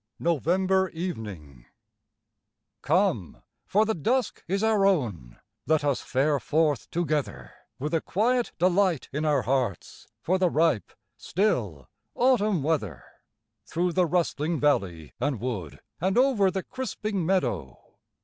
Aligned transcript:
75 0.17 0.23
NOVEMBER 0.45 0.89
EVENING 0.93 1.65
Come, 2.81 3.43
for 3.67 3.85
the 3.85 3.93
dusk 3.93 4.43
is 4.47 4.63
our 4.63 4.87
own; 4.87 5.37
let 5.67 5.83
us 5.83 6.01
fare 6.01 6.39
forth 6.39 6.89
to 6.89 7.05
gether, 7.05 7.51
With 7.77 7.93
a 7.93 8.01
quiet 8.01 8.51
delight 8.57 9.09
in 9.13 9.25
our 9.25 9.43
hearts 9.43 10.07
for 10.23 10.39
the 10.39 10.49
ripe, 10.49 10.91
still, 11.17 11.87
autumn 12.15 12.63
weather, 12.63 13.03
Through 13.67 13.93
the 13.93 14.07
rustling 14.07 14.59
valley 14.59 15.13
and 15.19 15.39
wood 15.39 15.79
and 15.99 16.17
over 16.17 16.49
the 16.49 16.63
crisping 16.63 17.23
meadow. 17.23 17.77